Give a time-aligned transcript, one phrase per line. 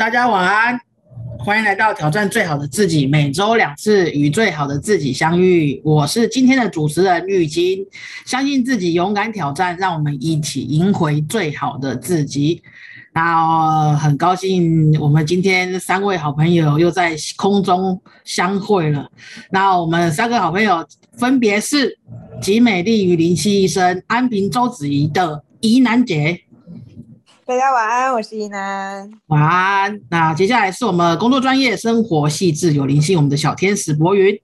[0.00, 0.80] 大家晚安，
[1.38, 5.78] 欢迎来到挑战最好的自己，每周两次与最好的自己相遇。
[5.84, 7.84] 我是今天的主持人玉金，
[8.24, 12.62] 相信自己，勇敢挑战，让我们一起赢回最好的自己。
[13.12, 19.06] 那很高兴，我们今天三位好朋友又在空中相会了。
[19.50, 20.82] 那我们三个好朋友
[21.18, 21.98] 分别是
[22.40, 26.40] 吉美丽与林夕医生、安平周子怡的怡南姐。
[27.50, 29.10] 大家晚安，我是怡南。
[29.26, 30.00] 晚安。
[30.08, 34.40] 那接下来是我们工作专业、生活细致、有灵性，我们的小天使博云。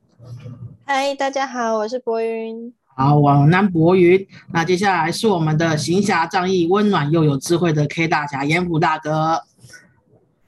[0.85, 2.75] 嗨，大家好，我是博云。
[2.97, 4.27] 好，我南博云。
[4.53, 9.41] 那接下来是我们的行侠仗义、温暖又有智慧的 K 大侠严普大哥。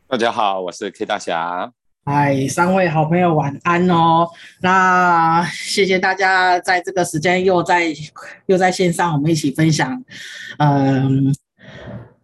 [0.09, 1.70] 大家好，我是 K 大侠。
[2.04, 4.29] 嗨，三位好朋友晚安哦。
[4.62, 7.95] 那谢谢大家在这个时间又在
[8.46, 10.02] 又在线上，我们一起分享，
[10.59, 11.32] 嗯。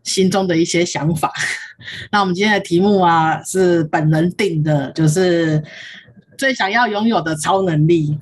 [0.05, 1.33] 心中的一些想法，
[2.13, 5.63] 那我们今天的题目啊是本人定的，就是
[6.39, 8.17] 最想要拥有的超能力。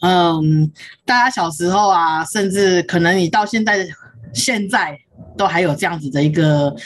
[0.00, 0.70] 嗯，
[1.06, 3.86] 大家小时候啊，甚至可能你到现在
[4.34, 4.98] 现在
[5.38, 6.76] 都还有这样子的一个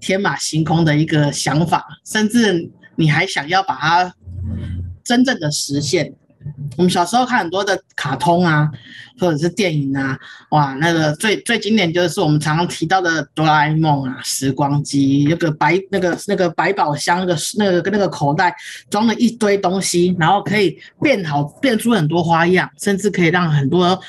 [0.00, 4.14] 天马行空的一个想法，甚至你还想要把它
[5.02, 6.12] 真正的实现。
[6.76, 8.70] 我们小时候看很多的卡通啊，
[9.18, 10.18] 或者是电影啊，
[10.50, 18.54] 哇，那个最最经典就是我们常常提到的哆啦 A 梦啊，时光机那个百那个那个百宝箱，那个那个那个口袋
[18.88, 24.00] 装了一堆东西，然后可以变好变出很多花样，甚至可以让很多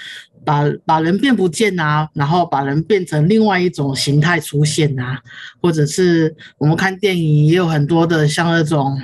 [0.45, 5.19] 把把人变不见啊，然后把人变成另外一种形态出现啊，
[5.61, 8.97] 或者是我们看电影也有很多的像那种，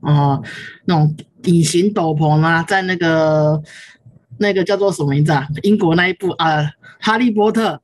[0.00, 0.42] 哦，
[0.84, 1.14] 那种。
[1.44, 3.62] 隐形斗篷啊，在那个
[4.38, 5.46] 那个叫做什么名字啊？
[5.62, 6.60] 英国那一部啊，
[7.00, 7.80] 《哈利波特》，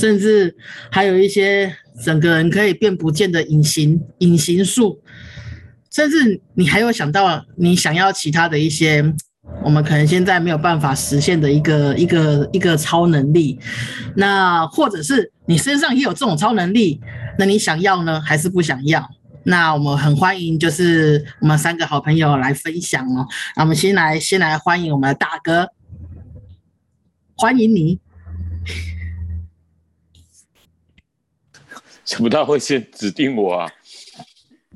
[0.00, 0.54] 甚至
[0.90, 5.00] 还有一些整个人可以变不见的隐形隐形术，
[5.90, 9.04] 甚至你还有想到你想要其他的一些，
[9.64, 13.58] 我们可能现在没有办法实现的一个一个一个超能力，
[14.16, 17.00] 那或者是你身上也有这种超能力，
[17.38, 19.06] 那你想要呢，还是不想要？
[19.44, 23.26] 那我们很欢迎，就是我们三个好朋友来分享哦。
[23.56, 25.72] 那我们先来，先来欢迎我们的大哥，
[27.34, 28.00] 欢迎你。
[32.04, 33.72] 想不到会先指定我啊！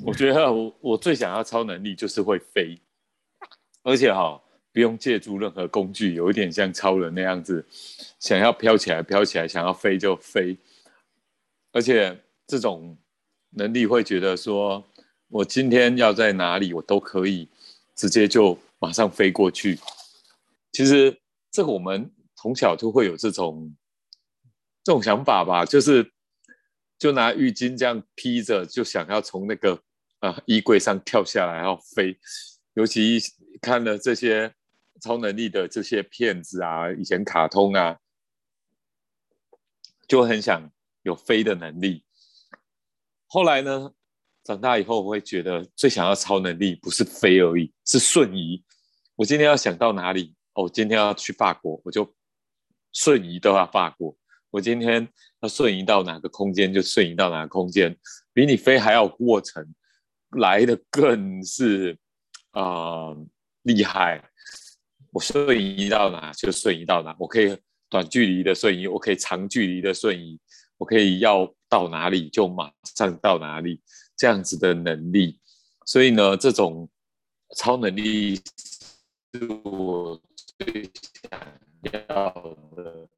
[0.03, 2.81] 我觉得我我最想要超能力就是会飞，
[3.85, 4.41] 而且哈
[4.73, 7.65] 不用借助任何工具，有一点像超人那样子，
[8.19, 10.59] 想要飘起来飘起来，想要飞就飞，
[11.73, 12.97] 而且这种。
[13.51, 14.85] 能力会觉得说，
[15.29, 17.49] 我今天要在哪里，我都可以
[17.95, 19.79] 直接就马上飞过去。
[20.73, 21.21] 其实
[21.51, 23.75] 这个我们从小就会有这种
[24.85, 26.13] 这种想法吧，就是
[26.99, 29.83] 就拿浴巾这样披着，就想要从那个
[30.21, 32.19] 啊衣柜上跳下来然后飞。
[32.75, 33.19] 尤其
[33.61, 34.55] 看了这些
[35.01, 37.99] 超能力的这些片子啊，以前卡通啊，
[40.07, 40.71] 就很想
[41.03, 42.05] 有飞的能力。
[43.27, 43.91] 后来呢？
[44.45, 48.63] 长大以后，我会觉得最想要超能力不是飞而已，是瞬移。
[49.17, 52.15] 我今天要想到哪里，哦，今天要去法国，我就
[52.93, 54.17] 瞬移到法国。
[54.51, 55.09] 我今天
[55.41, 57.97] 要瞬移到哪个空间，就瞬移到哪个空间，
[58.33, 59.75] 比你飞还要过程
[60.31, 61.99] 来的更是
[62.53, 63.17] 啊
[63.63, 64.23] 厉害。
[65.13, 67.59] 我瞬移到哪就瞬移到哪，我可以
[67.89, 70.39] 短距离的瞬移，我可以长距离的瞬移。
[70.79, 73.81] 我可以要到哪里就马上到哪里，
[74.17, 75.41] 这样子的能力。
[75.85, 76.89] 所以呢，这种
[77.57, 80.21] 超能力是我
[80.59, 80.91] 最
[81.31, 81.41] 想
[81.93, 83.09] 要的。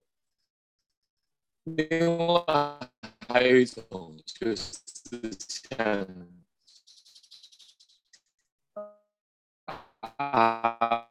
[1.65, 2.45] 另外
[3.29, 4.81] 还有一种就是
[5.39, 6.07] 像
[10.17, 11.07] 阿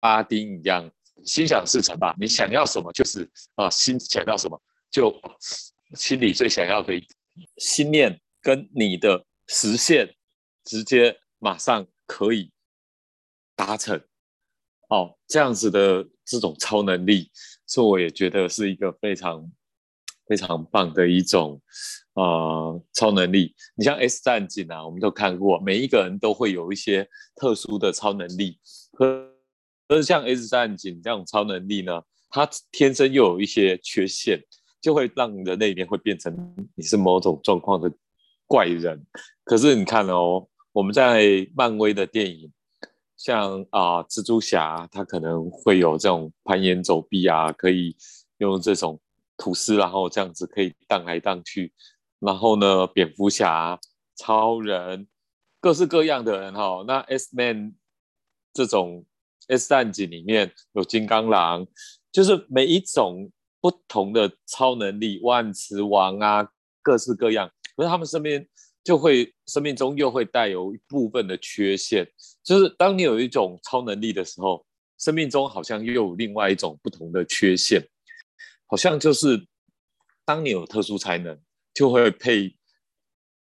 [0.00, 0.90] 阿丁一样，
[1.24, 2.14] 心想事成吧。
[2.18, 4.60] 你想要什么就是啊，心想要什么。
[4.92, 5.12] 就
[5.96, 6.92] 心里最想要的
[7.56, 10.14] 心念跟你的实现，
[10.64, 12.52] 直接马上可以
[13.56, 13.98] 达成
[14.90, 17.30] 哦，这样子的这种超能力，
[17.66, 19.50] 所以我也觉得是一个非常
[20.26, 21.60] 非常棒的一种
[22.12, 23.54] 啊超能力。
[23.74, 28.58] 你像 S 战警啊，我们都看过，每一个人都会有一些特殊的超能力，
[28.92, 29.32] 可
[29.88, 34.38] 可是像 S 战警这种超能力呢，它天生又有一些缺陷。
[34.82, 37.90] 就会让人类边会变成你是某种状况的
[38.46, 39.06] 怪人。
[39.44, 42.52] 可是你看哦，我们在漫威的电影，
[43.16, 47.96] 像啊蜘蛛侠，他可能会有这种攀岩走壁啊，可以
[48.38, 49.00] 用这种
[49.36, 51.72] 吐司，然后这样子可以荡来荡去。
[52.18, 53.78] 然后呢，蝙蝠侠
[54.16, 55.06] 超人，
[55.60, 56.84] 各式各样的人哈。
[56.86, 57.74] 那 S Man
[58.52, 59.04] 这种
[59.48, 61.66] S 战警里面有金刚狼，
[62.10, 63.30] 就是每一种
[63.62, 66.46] 不同的超能力，万磁王啊，
[66.82, 67.50] 各式各样。
[67.74, 68.46] 可是他们身边
[68.84, 72.06] 就会生命中又会带有一部分的缺陷，
[72.42, 74.66] 就是当你有一种超能力的时候，
[74.98, 77.88] 生命中好像又有另外一种不同的缺陷，
[78.66, 79.46] 好像就是
[80.24, 81.40] 当你有特殊才能，
[81.72, 82.56] 就会配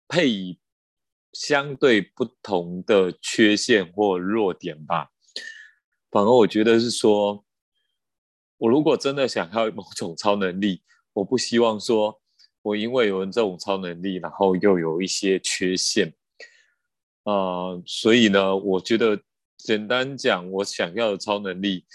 [0.08, 0.60] 配以
[1.34, 5.12] 相对不同的缺陷或弱点吧。
[6.10, 7.45] 反而我觉得是说，
[8.58, 10.82] 我如果真的想要某种超能力，
[11.14, 12.22] 我不希望说。
[12.66, 16.12] 我因为有这种超能力，然后又有一些缺陷，
[17.22, 19.22] 啊，所以呢，我觉得
[19.56, 21.86] 简单讲，我想要的超能力，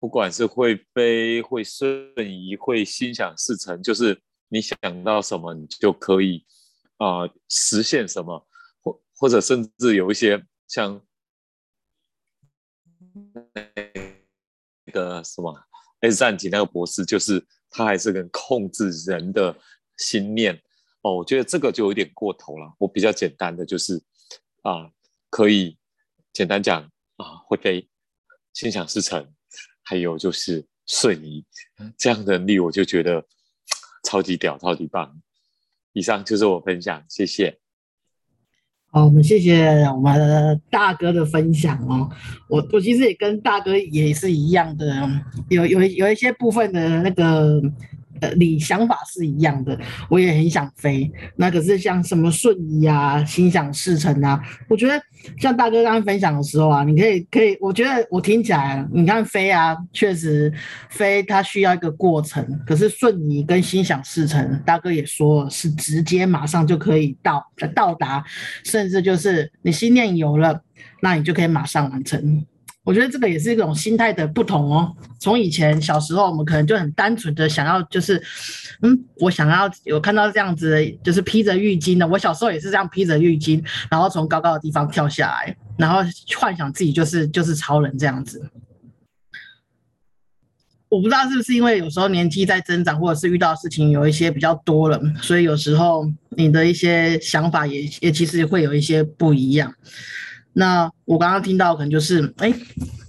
[0.00, 6.44] 不管是会飞、会瞬移、会心想事成，就是你想到什么，你就可以
[6.96, 8.44] 啊实现什么，
[8.82, 11.00] 或或者甚至有一些像
[14.84, 15.52] 那个什么
[16.00, 19.56] 《X 战警》那个博士，就是他还是能控制人的。
[20.00, 20.54] 心念
[21.02, 22.72] 哦，我觉得这个就有点过头了。
[22.78, 24.00] 我比较简单的就是
[24.62, 24.88] 啊，
[25.28, 25.76] 可以
[26.32, 26.84] 简单讲
[27.16, 27.88] 啊，会飞、
[28.52, 29.34] 心想事成，
[29.82, 31.44] 还有就是瞬移
[31.96, 33.26] 这样的能力，我就觉得
[34.04, 35.20] 超级屌、超级棒。
[35.94, 37.58] 以上就是我分享，谢谢。
[38.90, 42.08] 好，我们谢谢我们大哥的分享哦。
[42.48, 45.08] 我我其实也跟大哥也是一样的，
[45.48, 47.62] 有有有一些部分的那个。
[48.20, 49.78] 呃，你想法是一样的，
[50.08, 51.10] 我也很想飞。
[51.36, 55.00] 那可是像什么瞬移啊、心想事成啊，我觉得
[55.38, 60.52] 像大哥刚刚分享的时候啊，你可以可以，我觉得我听起来，你看飞啊，确实
[60.90, 62.46] 飞它需要一个过程。
[62.66, 67.44] 可是瞬移跟心想事成，大哥也说了是直接马上就可以到
[67.74, 68.24] 到达，
[68.64, 70.62] 甚至就是你心念有了，
[71.00, 72.44] 那你就可以马上完成。
[72.88, 74.96] 我觉得这个也是一种心态的不同哦。
[75.20, 78.18] 从以前小时候，我们可能就很单纯的想要，就是，
[78.80, 82.08] 嗯，我想要有看到这样子，就是披着浴巾的。
[82.08, 86.00] 我小时候也是这样披着浴巾，然后从高高的地方跳下来，然后
[86.38, 88.50] 幻想自己就是就是超人这样子。
[90.88, 99.74] 我不知道是不是因为有时候年纪在增长，或者是遇到事情有一些比较多了，所以有时候你的一些想法也也其实会有一些不一样。
[100.52, 102.52] 那我刚刚听到可能就是，哎，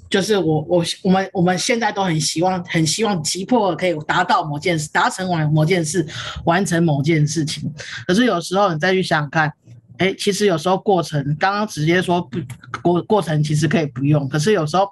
[0.10, 6.06] 就是我我我们我们现在都很希望很希望急迫可以达到某件事，达成完某件事，
[6.46, 7.72] 完成某件事情。
[8.06, 9.52] 可是有时候你再去想想看，
[9.98, 12.40] 哎，其实有时候过程，刚刚直接说不
[12.84, 14.28] 过过程其实可以不用。
[14.30, 14.88] 可是有时候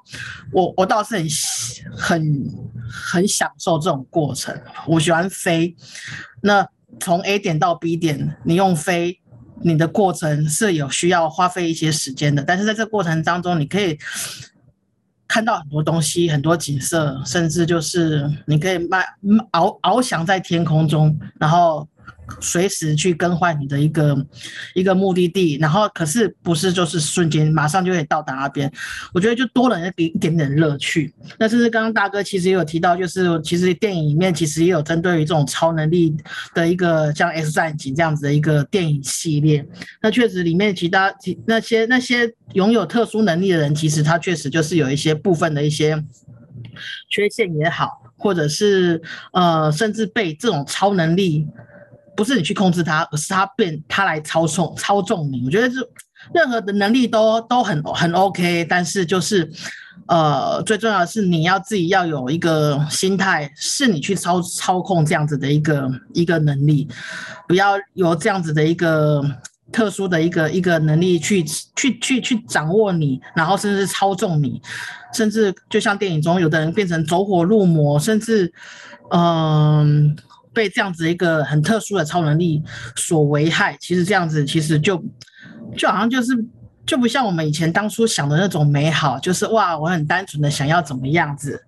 [0.51, 1.27] 我我倒是很
[1.95, 2.45] 很
[2.89, 5.75] 很享受这种过程，我喜欢飞。
[6.41, 6.67] 那
[6.99, 9.19] 从 A 点到 B 点，你用飞。
[9.61, 13.97] 你的过程是有需要花费一些时间的，但是在这过程当中，你可以
[15.27, 19.03] 看到很多东西，很多景色，甚至就是你可以慢
[19.51, 21.87] 翱翱翔在天空中，然后。
[22.41, 24.27] 随时去更换你的一个
[24.73, 28.69] 一个目的地，然后可是不是就是瞬间马上就可以到达那边？
[29.13, 31.13] 我觉得就多了那一点点乐趣。
[31.39, 36.15] 那甚至刚刚大哥其实也有提到，就是其实电影里面其实也有针对于这种超能力
[36.53, 39.65] 的一个像《X 战警》这样子的一个电影系列。
[40.01, 41.13] 那确实里面其他
[41.45, 46.03] 那些那些拥有特殊能力的人，其实他确实就是有一些部分的一些
[47.09, 49.01] 缺陷也好，或者是
[49.31, 51.47] 呃甚至被这种超能力。
[52.17, 55.43] 不是你去控制它，而是它变它来操纵操纵你。
[55.45, 55.77] 我觉得是
[56.33, 59.49] 任何的能力都都很很 OK，但是就是
[60.07, 66.87] 呃最重要的是你要自己要有一个心态，是你去操操控这样子的一个一个能力，
[67.47, 69.23] 不要有这样子的一个
[69.71, 71.43] 特殊的一个一个能力去
[71.75, 74.59] 去去去掌握你，然后甚至操纵你，
[75.13, 78.51] 甚至就像电影中有的人变成走火入魔，甚至
[79.11, 80.17] 嗯。
[80.57, 82.63] 被这样子一个很特殊的超能力
[82.95, 84.97] 所危害，其实这样子其实就
[85.75, 86.33] 就好像就是
[86.83, 91.63] 就不像我们以前当初想的那种美好，就是哇，我很单纯的想要怎么样子。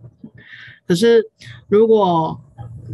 [0.88, 1.24] 可是
[1.68, 2.42] 如果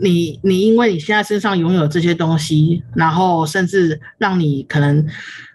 [0.01, 5.07] 你你因为你现在身上拥有这些东西，然后甚至让你可能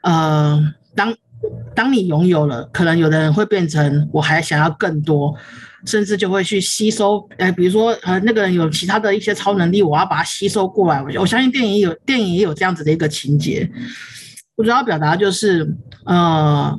[0.03, 0.59] 呃
[0.95, 1.15] 当
[1.75, 5.35] 当你拥有了，可能有的人会变成我还想要更多。
[5.87, 11.03] 甚至就会去吸收，呃，比如说，呃，那个人有其他的一些超能力，我要把它吸收过来。
[11.03, 13.67] 我我相信电影有电影也有这样子的一个情节。
[14.57, 16.79] 我主要表达就是，呃，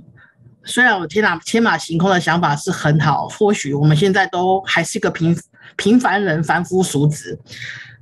[0.66, 5.36] 虽然我天马天马行空的想法是很好，或许我们现在都还是一个平
[5.78, 7.40] 平凡人、凡夫俗子，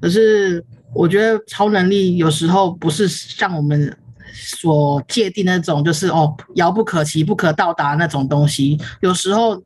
[0.01, 0.61] 可是
[0.93, 3.95] 我觉得超能力有时候不是像我们
[4.39, 8.79] 所界定那种就是哦遥不可及、不可到达那种东西。
[9.01, 9.63] 有时候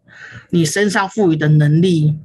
[0.49, 2.17] 你身上赋予的能力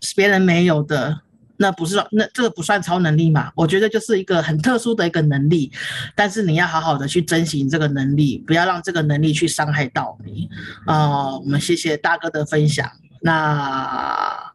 [0.00, 1.20] 是别人没有的。
[1.56, 3.48] 那不是那这个不算超能力嘛？
[3.54, 5.70] 我觉得就是一个很特殊的一个能力，
[6.16, 10.50] 但是你要好好的去珍惜这个能力，不要让这个能力去伤害到你。
[10.84, 12.90] 啊，我们谢谢大哥的分享。
[13.20, 14.52] 那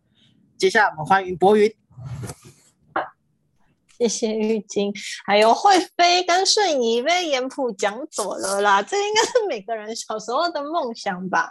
[0.57, 1.71] 接下来我们欢迎博云。
[3.99, 4.93] 谢谢浴巾，
[5.25, 11.49] 还有会飞跟瞬移被严普讲走了啦，这应该是每个人小时候的梦想吧。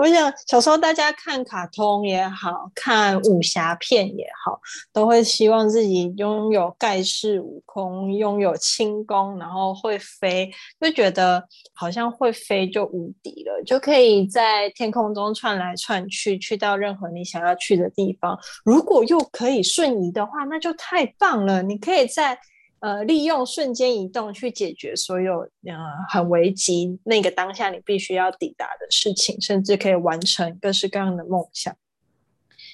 [0.00, 4.58] 我想小时候大家看卡通也好看武侠片也好，
[4.94, 18.38] 都会希望自己拥有盖世武功，拥有轻功，然后会飞，就觉得好像会飞就无敌了，就可以在天空中窜来窜去，去到任何你想要去的地方。
[18.64, 21.62] 如果又可以瞬移的话，那就太棒了！
[21.62, 22.38] 你可以在。
[22.80, 25.76] 呃，利用瞬间移动去解决所有呃
[26.08, 31.76] 很危急那个当下你必须要抵达的事情，甚至可以完成各式各样的梦想。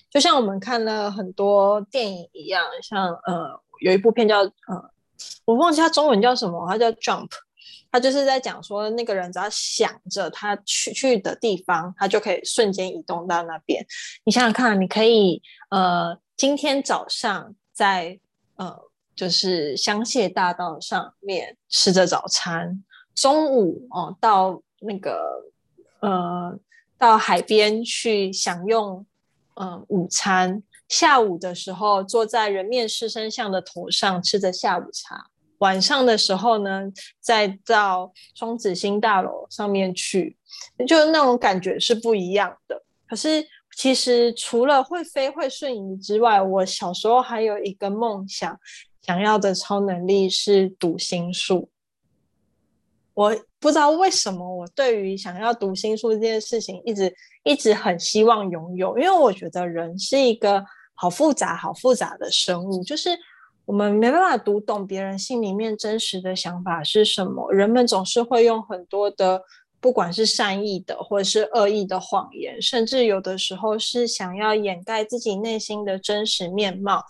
[0.09, 4.91] 就像我们看了很多电影一样，像呃有一部片叫呃
[5.45, 7.31] 我忘记它中文叫什么，它叫 Jump，
[7.91, 13.85] 它就是在讲说那个人只要想着他去去的地方，他就可以瞬间移动到那边。
[14.25, 18.21] 你想想看，你可以呃今天早上在
[18.55, 18.87] 呃。
[19.17, 25.43] 就是香榭大道上面吃着早餐，中午哦到那个
[26.01, 26.55] 呃
[26.99, 29.07] 到海边去享用
[29.55, 36.83] 嗯午餐，下午的时候坐在人面狮身像的头上吃着下午茶，晚上的时候呢
[37.19, 40.37] 再到双子星大楼上面去，
[40.87, 42.83] 就那种感觉是不一样的。
[43.09, 43.43] 可是
[43.75, 48.59] 其实除了会飞会瞬移之外，我小时候还有一个梦想。
[49.07, 51.69] 想要的超能力是读心术，
[53.15, 63.11] 我不知道为什么我对于想要读心术这件事情一直一直很希望拥有，因为我觉得人是一个好复杂、好复杂的生物，就是
[63.65, 67.53] 我们没办法读懂别人心里面真实的想法是什么。
[67.53, 69.41] 人们总是会用很多的，
[69.79, 77.05] 不管是善意的或者是恶意的谎言，甚至有的时候是想要掩盖自己内心的真实面貌。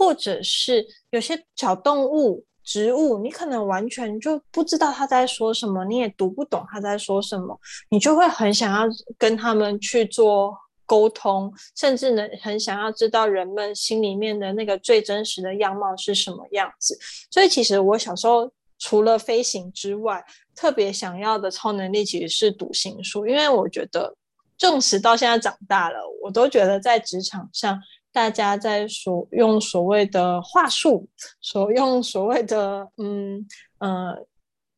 [0.00, 8.88] 或者是有些小动物、植物，你可能完全就不知道他在说什么，你也读不懂他在说什么，你就会很想要
[9.18, 16.98] 跟他们去做沟通，甚至呢，很想要知道人们心里面的那个最真实的样貌是什么样子。
[17.30, 20.24] 所以，其实我小时候除了飞行之外，
[20.56, 24.16] 特别想要的超能力其实是读心术，因为我觉得，
[24.56, 27.78] 纵使到现在长大了，我都觉得在职场上。
[28.12, 31.08] 大家在所用所谓的话术，
[31.40, 33.46] 所用所谓的嗯
[33.78, 34.26] 呃，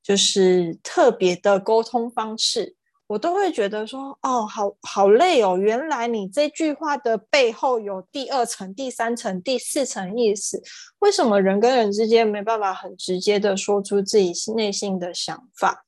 [0.03, 5.57] 就是特别的沟通方式，我都会觉得说，哦，好好累哦。
[5.57, 10.63] 原来你这句话的背后有第二层、第三层、第四层意思。
[11.01, 15.85] 为什么人跟人之间没办法很直接的说出自己内心的想法？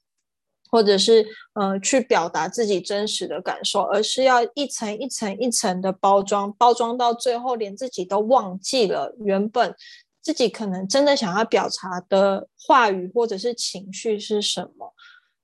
[0.74, 9.72] 或者是呃去表达自己真实的感受，而是要一层一层一层的包装，包装到最后连自己都忘记了原本
[10.20, 14.92] 自己可能真的想要表达的话语或者是情绪是什么。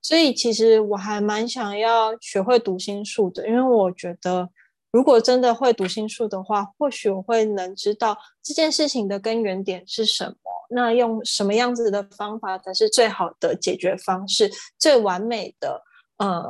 [0.01, 4.49] 所以其实我还蛮想要学会读心术的，因为我觉得
[4.91, 10.35] 如果真的会读心术的话，或许我会能知道这件事情的根源点是什么。
[10.73, 15.81] 那用什么样子的方法才是最好的解决方式，最完美的
[16.17, 16.43] 呃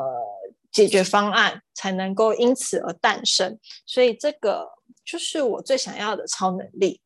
[0.72, 3.58] 解决方案才能够因此而诞生？
[3.86, 4.68] 所以这个
[5.04, 7.02] 就是我最想要的超能力。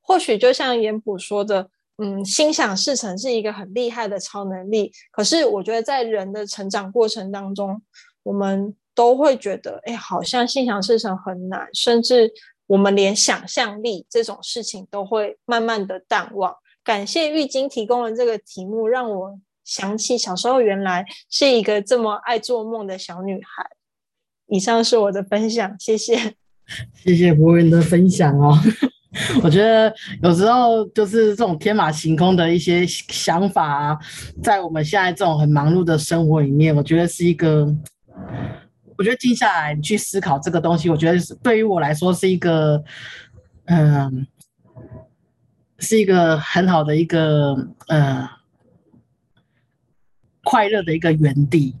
[0.00, 4.92] 或许就像严普说的，嗯，心想事成是一个很厉害的超能力。
[5.10, 7.82] 可是我觉得在人的成长过程当中，
[8.22, 12.32] 我们都会觉得，哎，好像心想事成很难，甚至。
[12.68, 16.54] 我们连想象力这种事情都会慢慢的淡忘。
[16.84, 23.64] 感谢玉晶提供了这个题目，让我想起小时候原来是一个这么爱做梦的小女孩。
[24.48, 26.34] 以上是我的分享，谢谢。
[27.02, 28.54] 谢谢博云的分享哦。
[29.42, 29.90] 我觉得
[30.22, 33.98] 有时候就是这种天马行空的一些想法，
[34.42, 37.74] 在我们现在这种很忙碌的生活里面，我觉得是一个。
[38.98, 42.82] 我觉得静下来，你去思考这个东西，我觉得是对于我来说是一个，
[43.66, 44.26] 嗯，
[45.78, 47.54] 是一个很好的一个
[47.86, 48.28] 呃
[50.42, 51.76] 快乐的一个园地。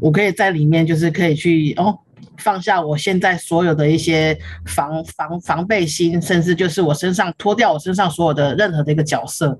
[0.00, 1.98] 我可以在里面，就是可以去哦，
[2.38, 9.58] 放下我现在所有的一些防防防备心，甚至就是我身上脱掉我身上所有的任何的一个角色，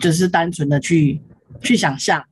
[0.00, 1.20] 就是单纯的去
[1.60, 2.24] 去想象。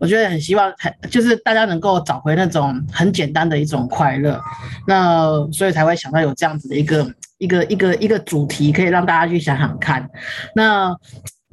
[0.00, 4.40] 我觉得很希望，很就是大家能够找回那种很简单的一种快乐。
[4.86, 10.08] 那所以才会想到有这样子的一个一个一个一个主题，可以让大家去想想看。
[10.54, 10.94] 那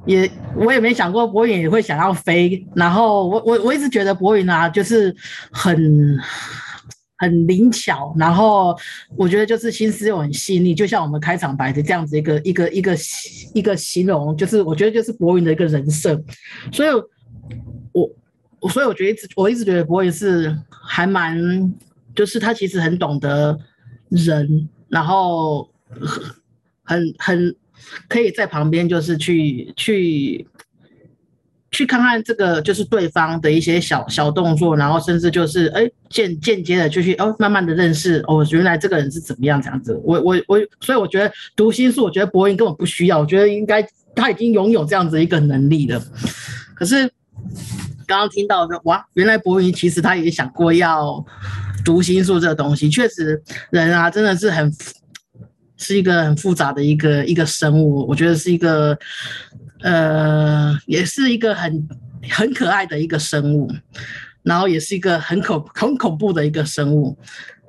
[0.05, 5.15] 也我也没想过博云也会想要飞，然后我我我一直觉得博云啊，就是
[5.51, 6.17] 很。
[7.19, 8.77] 很灵巧，然后
[9.15, 12.93] 我觉得就是心思又很细腻，就像我们开场白的这样子一个一个一个
[13.53, 16.21] 一个形容，就是我觉得就是博云的一个人设，
[16.69, 16.89] 所以，
[17.93, 18.09] 我
[18.70, 21.74] 所以我觉得一直我一直觉得博云是还蛮，
[22.15, 23.58] 就是他其实很懂得
[24.10, 25.70] 人，然后
[26.84, 27.55] 很很
[28.08, 30.48] 可以在旁边就是去去。
[31.75, 40.00] 去看看这个就是对方的一些小小动作，然后甚至就是哎间间接的就去哦慢慢的认识哦原来这个人是怎么样这样子。
[40.03, 43.84] 我我我，所以我觉得读心术，我觉得博云根本不需要，我觉得应该
[44.15, 46.00] 他已经拥有这样子一个能力了。
[46.75, 47.12] 可是
[48.05, 51.24] 刚刚听到说哇，原来博云其实他也想过要
[51.83, 52.89] 读心术这个东西。
[52.89, 53.41] 确实
[53.72, 54.74] 人啊真的是很
[55.77, 58.98] 是一个很复杂的一个一个生物，我觉得是一个。
[59.86, 61.89] 呃，也是一个很
[62.29, 63.69] 很可爱的一个生物，
[64.41, 67.17] 然后也是一个很恐很恐怖的一个生物。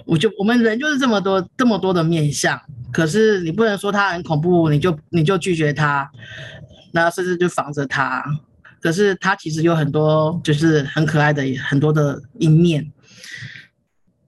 [0.04, 2.56] 我就我们人就是这么多这么多的面相，
[2.92, 6.08] 可是你不能说它很恐怖，你就你就拒绝它，
[6.92, 8.24] 那甚至就防着它。
[8.84, 12.92] 可是它其实有很多就是很可爱的很多的一面。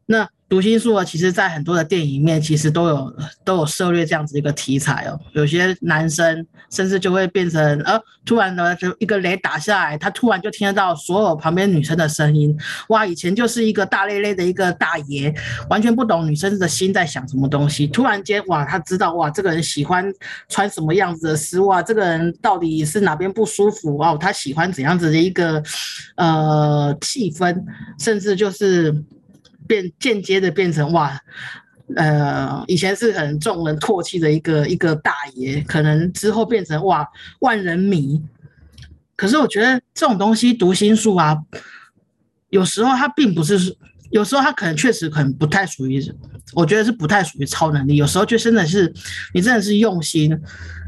[0.07, 0.27] 那。
[0.49, 5.19] 读心术啊，其实在很多的电影里面，其实都有都有涉猎这样子一个题材哦。
[5.33, 12.57] 有些男生甚至就会变成，呃，突然呢就一个雷打下来，他突然就听得到所有旁边女生的声音。
[12.91, 15.35] 哇，以前就是一个大咧咧的一个大爷，
[15.69, 17.89] 完全不懂女生的心在想什么东西。
[17.89, 20.09] 突然间，哇，他知道哇，这个人喜欢
[20.49, 25.61] 穿什么样子的丝袜，这个人到底是哪边不舒服哦，他喜欢怎样子的一个
[26.15, 27.61] 呃气氛，
[27.99, 28.95] 甚至就是。
[29.67, 31.21] 变间接的变成哇，
[31.95, 37.07] 呃，以前是很众人唾弃的一个一个大爷，可能之后变成哇
[37.41, 38.21] 万人迷。
[39.15, 41.37] 可是我觉得这种东西读心术啊，
[42.51, 43.57] 有时候它并不是，
[44.11, 46.03] 有时候它可能确实可能不太属于，
[46.53, 47.97] 我觉得是不太属于超能力。
[47.97, 48.93] 有时候就真的是
[49.33, 50.37] 你真的是用心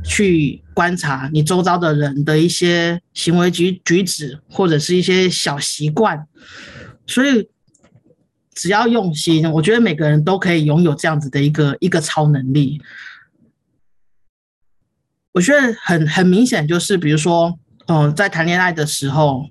[0.04, 6.26] 去观察你周遭的人的一些行为举举止，或者是一些小习惯，
[7.06, 7.48] 所以。
[8.58, 12.82] 只要用心，我觉得每个人都可以拥有这样子的一个一个超能力。
[15.32, 19.44] 我觉得很很明显，就是比如说，嗯，在谈恋爱的时候，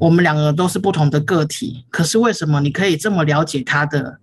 [0.00, 4.18] 我们两个都是不同的个体，可是为什么你可以这么了解他的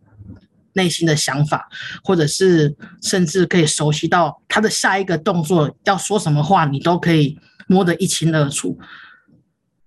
[0.73, 1.69] 内心的想法，
[2.03, 8.79] 或者是甚至可以熟悉到他的下一个动作要说什么话，你都可以摸得一清二楚。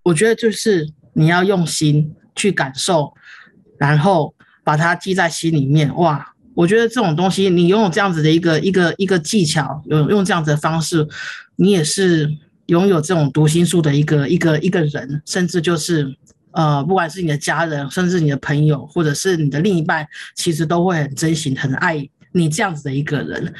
[0.05, 3.13] 我觉得就是你要用心去感受。
[3.79, 4.35] 然后
[4.67, 6.33] 把它记在心里面，哇！
[6.55, 11.07] 我觉得这种东西，你拥有这样子的一个一个一个技巧，有用这样子的方式，
[11.55, 12.29] 你也是
[12.67, 16.13] 拥有这种读心术的一个一个一个人，甚至就是
[16.51, 23.55] 呃，不管是你的家人，甚至你的朋友，或者是你的另一半，其实都会很珍惜、很爱你这样子的一个人。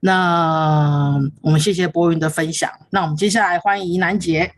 [0.00, 4.52] 那我们谢谢博云的分享，那我们接下来欢迎南杰。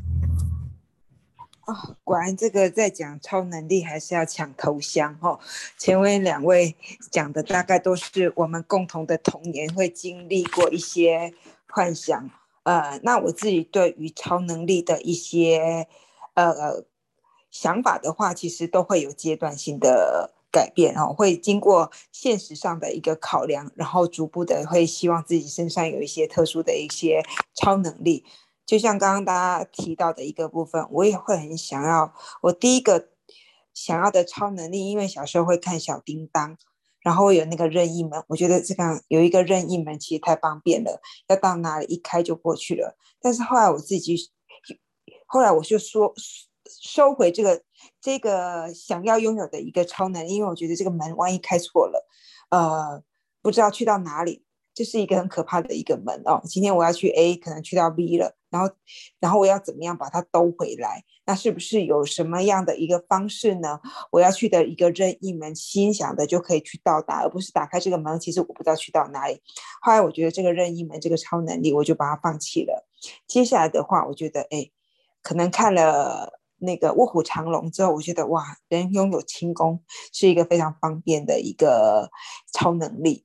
[2.04, 5.38] 果然这个在讲超能力还是要抢头香哈。
[5.78, 6.76] 前面两位
[7.10, 11.32] 讲的大概都是我们共同的童年会经历过一些
[11.68, 12.30] 幻想，
[12.64, 15.86] 呃，那我自己对于超能力的一些
[16.34, 16.84] 呃
[17.50, 27.22] 想法的话，其实都会有阶段性的改变哦，会经过现实上的一个考量，然后逐步的会希望自己身上有一些特殊的一些
[27.54, 28.24] 超能力。
[28.64, 32.14] 就像刚刚大家提到的一个部分，我也会很想要。
[32.42, 33.08] 我第一个
[33.74, 36.56] 想要的超能力，因为小时候会看小叮当，
[37.00, 42.96] 然后有那个任意门，我觉得这个有一个任意门其实太方便了，要到哪里一开就过去了。
[43.20, 44.16] 但是后来我自己，
[45.26, 46.14] 后来我就说
[46.66, 47.62] 收回这个
[48.00, 52.06] 这个想要拥有的一个超能力，因为我觉得这个门万一开错了，
[52.50, 53.02] 呃，
[53.42, 54.44] 不知道去到哪里。
[54.74, 56.40] 这是一个很可怕的一个门哦。
[56.44, 58.74] 今天我要去 A，可能去到 B 了，然后，
[59.20, 61.04] 然后我要怎么样把它兜回来？
[61.24, 63.80] 那是不是有什么样的一个方式呢？
[64.10, 69.40] 我要去的一个任意门，心想的就可以去到达，而不是打开这个门，其实我不知道去到哪里。
[69.80, 72.86] 后来我觉得这个任意门这个超能力，我就把它放弃了。
[73.28, 74.70] 接下来的话，我觉得，哎，
[75.22, 82.10] 可能看了那个卧虎藏龙之后，我觉得哇，人拥有轻功是一个非常方便的一个
[82.52, 83.24] 超能力。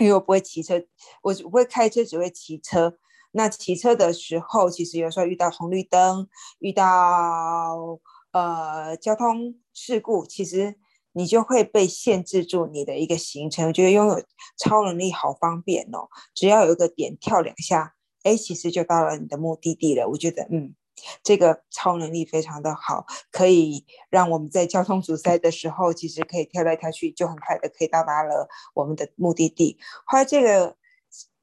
[0.00, 0.82] 因为我不会骑车，
[1.22, 2.98] 我只会开车，只会骑车。
[3.32, 6.28] 那骑车的时候，其实有时候遇到红绿灯，
[6.58, 7.98] 遇到
[8.32, 10.76] 呃交通事故，其实
[11.12, 13.68] 你就会被限制住你的一个行程。
[13.68, 14.22] 我觉得拥有
[14.56, 20.08] 超能力好方便哦，只要有一个点跳两下，哎，其实就到了你的目的地了。
[20.08, 20.74] 我觉得，嗯。
[21.22, 29.78] 这个超能力非常的好，可以让我们在交通阻塞的时候，其实可以跳来跳去，就很快的可以到达了我们的目的地。
[30.04, 30.76] 后来这个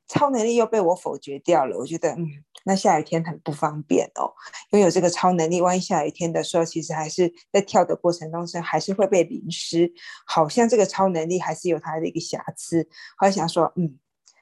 [0.07, 2.27] 超能力又被我否决掉了，我觉得，嗯，
[2.65, 4.33] 那下雨天很不方便哦。
[4.71, 9.91] 拥有这个超能力，万一下雨天的时候，其实还是在跳的过程当中，还是会被淋湿，
[10.25, 12.87] 好像这个超能力还是有它的一个瑕疵。
[13.17, 13.97] 后来想说，嗯，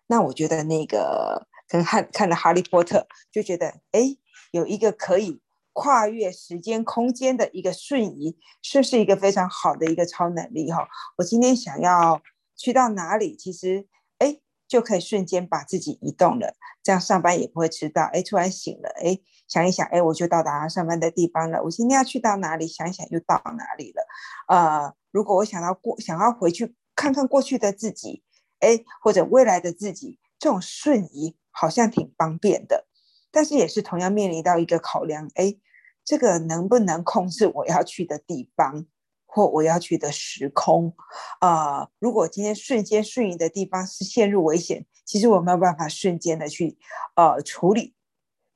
[0.08, 2.98] 那我觉得那个可能看看了《哈利波特》，
[3.32, 4.18] 就觉得，哎。
[4.52, 5.42] 有一个可以
[5.74, 10.70] 跨越时间空间的一个瞬移，是不是一个非常好的一个超能力？
[10.72, 10.88] 哈，
[11.18, 12.22] 我今天想要
[12.56, 13.88] 去到哪里，其实
[14.18, 14.38] 哎
[14.68, 18.04] 就可以瞬间把自己移动了，这样上班也不会迟到。
[18.12, 21.64] 哎，突然醒了，哎，想一想，哎，我就到达上班的地方了。
[21.64, 22.68] 我今天要去到哪里？
[22.68, 24.06] 想一想又到哪里了？
[24.50, 28.24] 呃，如果我想要过，想要回去看看过去的自己，
[28.60, 32.88] 哎，或者未来的自己，这种瞬移好像挺方便的。
[33.32, 35.56] 但是也是同样面临到一个考量，哎，
[36.04, 38.86] 这个能不能控制我要去的地方
[39.26, 40.94] 或我要去的时空？
[41.40, 46.78] 啊，如果今天瞬间瞬移的地方是陷入危险，其实我没有办法瞬间的去
[47.16, 47.96] 呃处理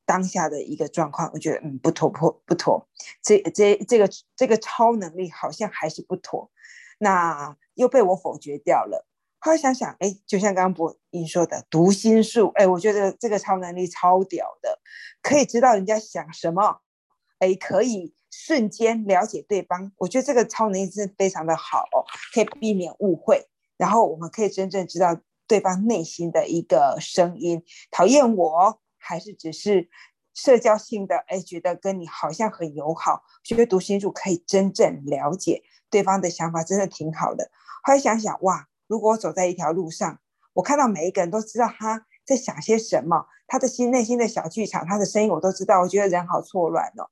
[0.06, 2.88] 当下的一个状况，我觉得嗯不妥不不妥，
[3.24, 6.52] 这这这个这个超能力好像还是不妥，
[7.00, 9.08] 那又被我否决掉了。
[9.46, 14.80] 后来想想，哎，就像刚刚博英说的读心术，哎，我觉得这个超能力超屌的，
[15.22, 16.80] 可以知道人家想什么，
[17.38, 19.92] 哎，可以瞬间了解对方。
[19.98, 21.86] 我觉得这个超能力是非常的好，
[22.34, 29.88] 可以避免误会，然后我们可以真正知道对方内心的一个声音，讨厌我还是只是
[30.34, 33.22] 社交性的，哎，觉得跟你好像很友好。
[33.44, 37.52] 觉得读心术可以真正了解对方的想法，真的挺好的。
[37.84, 38.68] 后来想想，哇！
[38.88, 40.20] 如果我走在一条路上，
[40.54, 45.82] 我看到每一个人都知道他在想些什么，他的心内心的小剧场，他的声音我都知道。
[45.82, 47.10] 我觉得人好错乱哦。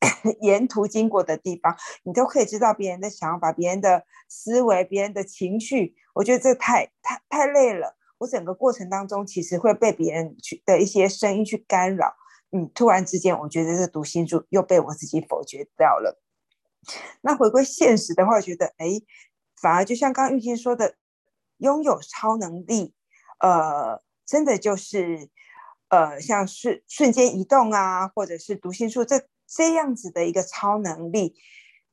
[0.40, 5.94] 沿途经过的地方，你都可以知道别人的想法、别人的思维、别人的情绪。
[6.14, 7.96] 我觉得这太太太累了。
[8.18, 12.14] 我整个过程当中，其实会被别人去的一些声音去干扰。
[12.50, 16.20] 嗯，突然之间，我觉得这读心术又被我自己否决掉了。
[17.20, 19.02] 那回归现实的话，觉得哎。
[19.62, 20.96] 反而就像刚玉清说的，
[21.58, 22.92] 拥有超能力，
[23.38, 25.30] 呃，真的就是，
[25.88, 31.36] 呃，像是瞬间移动啊，或者是读心术这这样子的一个超能力，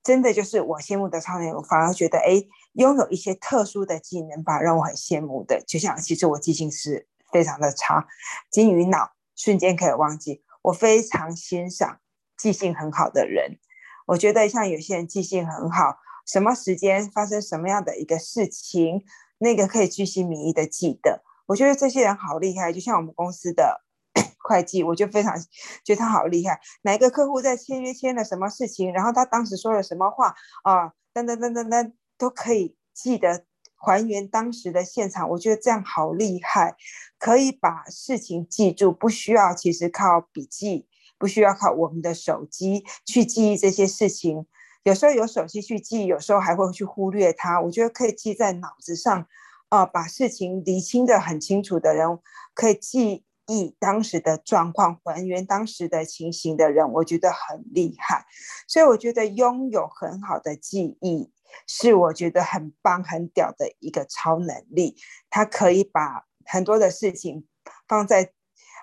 [0.01, 1.51] 真的就是我羡慕的超能力。
[1.51, 5.61] 我反而觉得，哎，拥有一些特殊的技能吧，让我很羡慕的。
[5.67, 8.07] 就像其实我记性是非常的差，
[8.49, 10.43] 金鱼脑瞬间可以忘记。
[10.63, 11.99] 我非常欣赏
[12.35, 13.59] 记性很好的人，
[14.07, 15.99] 我觉得像有些人记性很好。
[16.29, 19.03] 什么时间发生什么样的一个事情，
[19.39, 21.23] 那个可以居心民意的记得。
[21.47, 23.81] 我觉得这些人好厉害，就像我们公司的
[24.37, 25.33] 会计，我就非常
[25.83, 26.59] 觉得他好厉害。
[26.83, 35.27] 哪一个客户在签约签了什么事情，然后他当时说了什么话啊，等等等等等，都可以记得还原当时的现场。
[35.31, 36.75] 我觉得这样好厉害，
[37.17, 40.87] 可以把事情记住，不需要其实靠笔记，
[41.17, 44.45] 不需要靠我们的手机去记忆这些事情。
[44.83, 47.59] 有时候有手机去记，有时候还会去忽略它。
[47.61, 49.27] 我觉得可以记在脑子上，
[49.67, 52.19] 啊，把事情理清的很清楚的人，
[52.53, 58.25] 可以记忆当时的状况，还原当时的情形的人，我觉得很厉害。
[58.67, 61.31] 所以我觉得拥有很好的记忆，
[61.67, 64.95] 是我觉得很棒、很屌的一个超能力。
[65.29, 67.45] 它可以把很多的事情
[67.87, 68.31] 放在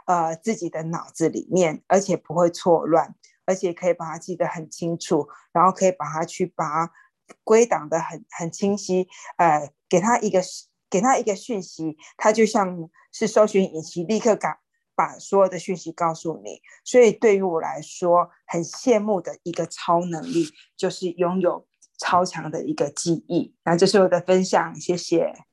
[0.07, 3.15] 呃自己的脑子里面，而且不会错乱。
[3.47, 6.93] 而且可以把它记得很清楚，然后可以把它去把它
[7.43, 10.43] 归档的很很清晰，呃，给他一个
[10.91, 14.59] 给他一个讯息，他就像是搜寻引擎，立刻赶
[14.95, 16.61] 把所有的讯息告诉你。
[16.85, 21.67] 所以对于我来说，很羡慕的一个超能力，就是拥有
[21.99, 23.55] 超强的一个记忆。
[23.65, 25.46] 那这是我的分享，谢谢。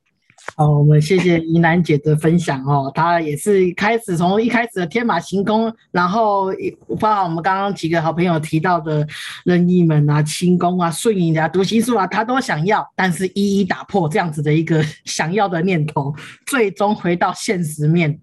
[0.56, 2.91] 好，我们谢谢怡南姐的分享哦。
[2.93, 6.51] 她也是开始从一开始的天马行空，然后
[6.99, 9.08] 包含我们刚刚几个好朋友提到的
[9.45, 16.13] 任意门啊、轻功啊、顺移啊、读心术啊，她都想要，但是一一打破这样子的一个 想要的念头，
[16.45, 18.19] 最终回到现实面。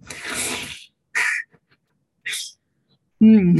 [3.22, 3.54] 嗯，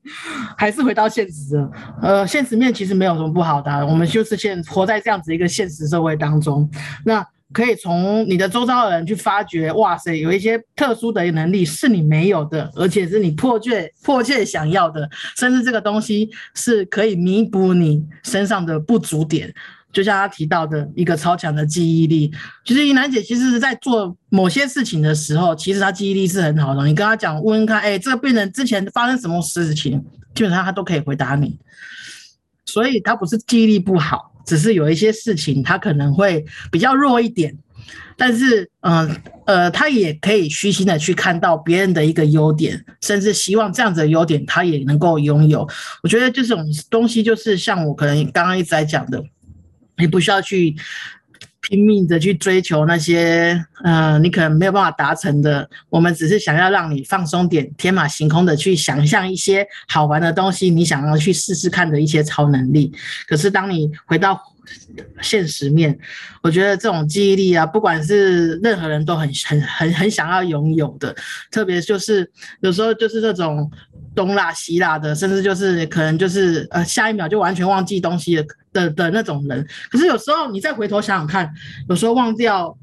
[0.56, 1.70] 还是回到现实了。
[2.00, 6.70] 呃，现实面其实没有什么不好的、我们就是现活在这样子一个现实社会当中。
[7.04, 19.54] 那可以从你的周遭的人去发掘，哇塞，有一些特殊的能力是你没有的，而且是你迫切迫切想要的，甚至这个东西是可以弥补你身上的不足点。
[19.92, 22.32] 就像他提到的一个超强的记忆力，
[22.64, 26.86] 其实怡楠姐其实是在做某些事情的时候，其实她记忆力是很好的。
[26.86, 30.02] 你跟她讲，问问看，哎，这个病人之前发生什么事情，
[30.34, 31.58] 基本上她都可以回答你。
[32.64, 37.56] 所以她不是记忆力不好，只是有一些事情他可能会比较弱一点。
[38.16, 45.66] 但是，嗯呃，他也可以虚心的去看到别人的一个优点，甚至希望这样子的优点他也能够拥有。
[46.02, 49.24] 我觉得这种东西就是像我可能刚刚一直在讲的，
[49.96, 50.76] 你不需要去
[51.62, 55.68] 拼命的去追求那些，呃，你可能没有办法达成的。
[55.88, 62.92] 我们只是想要让你放松点，天马行空的去想象一些好玩的东西，你想要去试试看的一些超能力。
[63.28, 64.38] 可是当你回到
[65.20, 65.96] 现实面，
[66.42, 71.14] 我觉得这种记忆力啊，不管是任何人都很很很很想要拥有的，
[71.50, 72.28] 特别就是
[72.60, 73.70] 有时候就是这种
[74.14, 79.66] 东拉西拉的，甚至就是可能就是呃下一秒就完全忘记东西的的的那种人。
[79.90, 81.52] 可是有时候你再回头想想看，
[81.88, 82.76] 有时候忘掉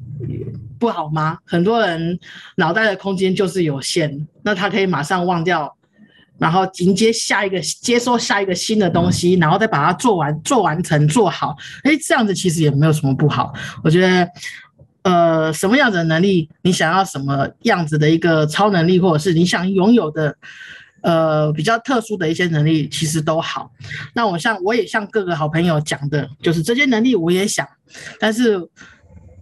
[0.79, 1.37] 不好吗？
[1.45, 2.19] 很多人
[2.55, 5.75] 脑袋的空间就是有限，那他可以马上忘掉。
[6.37, 11.53] 然后迎接下一个，接收下一个新的东西，然后再把它做完、做完成、做好。
[11.83, 13.53] 哎，这样子其实也没有什么不好。
[13.83, 14.25] 我觉得，
[15.01, 20.33] 呃，什么样子的能力，你想要什么样子的一个超能力，或者是你想拥有的，
[21.01, 23.71] 呃，比较特殊的一些能力，其实都好。
[24.13, 27.67] 那我像我也像各个好朋友讲的，就是这些能力我也想，
[28.19, 28.57] 但是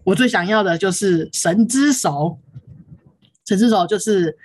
[0.04, 2.40] 我最想要的就是神之手。
[3.46, 4.38] 神之手就是。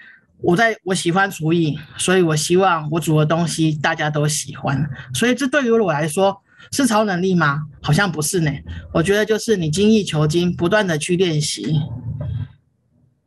[0.44, 4.84] 我在我喜欢厨艺，所以我希望我煮的东西大家都喜欢。
[5.14, 6.36] 所以这对于我来说
[6.72, 7.60] 是超能力吗？
[7.80, 8.50] 好像不是呢。
[8.92, 11.78] 我觉得就是你精益求精，不断的去练习，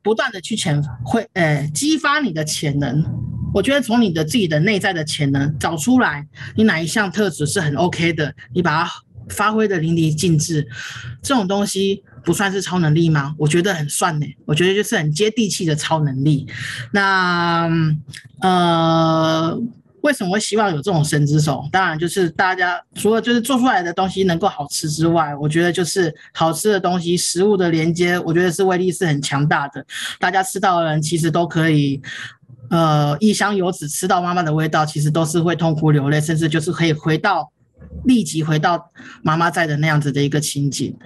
[0.04, 3.02] 不断的去潜会，呃，激发你的潜能。
[3.56, 8.92] 我觉得从你的自己的内在的潜能找出来，你哪一项特质是很 OK 的，你把它
[9.30, 10.68] 发挥的淋漓尽致，
[11.24, 12.04] 这种东西。
[12.26, 13.36] 不算是超能力吗？
[13.38, 14.26] 我觉得很算呢。
[14.46, 16.48] 我觉得就是很接地气的超能力。
[16.92, 17.70] 那
[18.42, 19.56] 呃，
[20.02, 21.70] 为什么会希望有这种神之手？
[21.72, 29.86] 当然就是大家除了就是做出来的东西能够好吃之外，我觉得就是好吃的东西，食物的连接，我觉得是威力是很强大的。
[30.20, 32.02] 大家吃到的人其实都可以，
[32.70, 37.52] 呃，异乡游子吃到妈妈的味道，其实都是会痛哭流泪，甚至就是可以回到
[38.06, 40.98] 立即回到妈妈在的那样子的一个情景。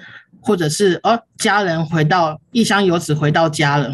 [0.42, 3.94] 或者是哦，家人回到异乡游子回到家了，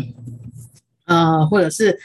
[1.06, 1.98] 呃，或者是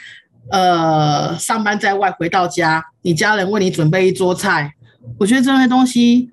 [0.48, 4.72] 呃，上班在外回到家，你家人为你准备一桌菜，
[5.18, 6.30] 我觉得这些东西，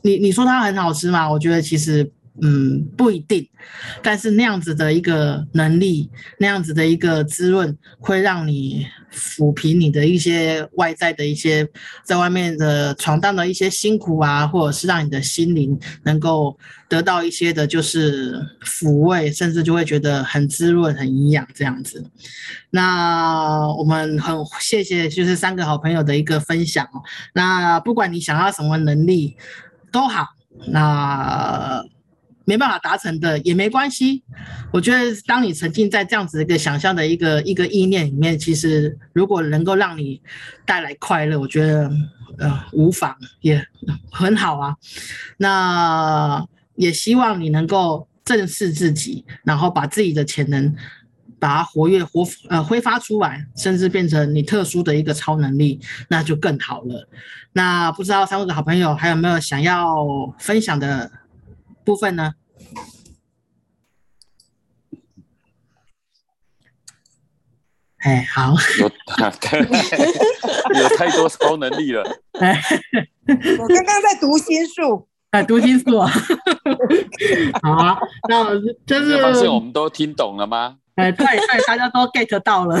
[0.00, 1.30] 你你说它很好吃吗？
[1.30, 2.10] 我觉得其实。
[2.40, 3.46] 嗯，不一定，
[4.02, 11.68] 但是那样子的一个能力，那样子的一个滋润，会让你抚平你的一些外在的一些
[12.02, 22.02] 在外面的闯荡的一些辛苦啊，或者是让你的心灵能够得到一些的，就是抚慰，甚至就会觉得很滋润、很营养这样子。
[22.70, 27.02] 那我们很谢谢，就是三个好朋友的一个分享哦。
[27.34, 29.36] 那不管你想要什么能力
[29.92, 30.26] 都好，
[30.68, 31.84] 那。
[32.44, 34.22] 没办法达成的也没关系，
[34.72, 40.20] 我觉得当你沉浸在这样子一个想象的一个一个意念里面，其实如果能够让你
[40.66, 41.90] 带来快乐，我觉得
[42.38, 43.64] 呃无妨，也
[44.10, 44.74] 很好啊。
[45.36, 50.74] 那也希望你能够正视自己，然后把自己的潜能
[51.38, 57.08] 把它活跃活呃挥发出来，甚至变成你特殊的一个超能力，那就更好了。
[57.52, 60.04] 那不知道三位的好朋友还有没有想要
[60.38, 61.10] 分享的？
[61.84, 62.34] 部分呢？
[67.98, 68.88] 哎，好，有
[70.80, 72.02] 有太多超能力了。
[72.32, 72.60] 哎，
[73.58, 76.10] 我刚刚在读心术，啊，读心术啊。
[77.62, 77.96] 好啊，
[78.28, 80.78] 那就是发现我们都听懂了吗？
[80.94, 82.78] 哎，对对，大家都 get 到了。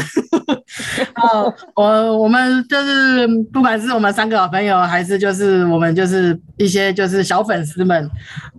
[1.14, 8.10] 哦，我我们就是不管是我们三个好朋友，还是就是我们就是一些就是小粉丝们，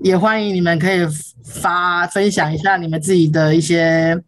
[0.02, 1.06] 也欢迎你们可以
[1.46, 4.20] 发分享一下你们自己的一些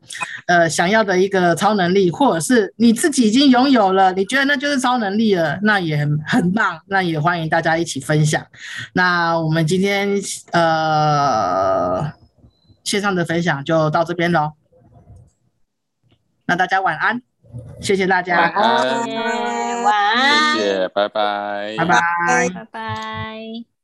[0.46, 8.46] 呃想要的一个超能力，或者是你自己已经拥有了，你觉得那就是超能力了，那也很很棒，那也欢迎大家一起分享。
[8.94, 10.10] 那我们今天
[10.52, 12.12] 呃
[12.84, 14.52] 线上的分享就到这边喽。
[16.46, 17.22] 那大家晚安。
[17.80, 22.00] 谢谢大家，晚安晚安，谢谢，拜拜，拜拜。
[22.54, 23.75] 拜拜。